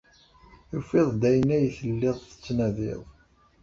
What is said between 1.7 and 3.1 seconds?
telliḍ tettnadiḍ.